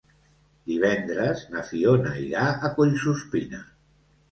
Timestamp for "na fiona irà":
1.51-2.49